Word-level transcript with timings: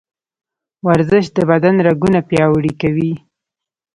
ورزش 0.87 1.25
د 1.37 1.39
بدن 1.49 1.75
رګونه 1.87 2.19
پیاوړي 2.29 2.73
کوي. 2.81 3.11